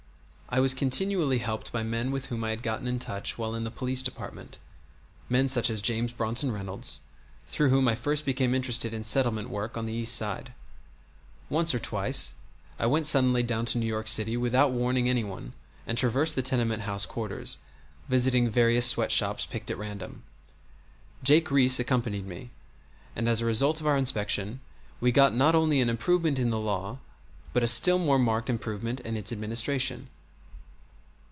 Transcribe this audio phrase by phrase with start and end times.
[0.53, 3.63] I was continually helped by men with whom I had gotten in touch while in
[3.63, 4.59] the Police Department;
[5.29, 6.99] men such as James Bronson Reynolds,
[7.47, 10.53] through whom I first became interested in settlement work on the East Side.
[11.49, 12.33] Once or twice
[12.77, 15.53] I went suddenly down to New York City without warning any one
[15.87, 17.57] and traversed the tenement house quarters,
[18.09, 20.21] visiting various sweat shops picked at random.
[21.23, 22.49] Jake Riis accompanied me;
[23.15, 24.59] and as a result of our inspection
[24.99, 26.97] we got not only an improvement in the law
[27.53, 30.09] but a still more marked improvement in its administration.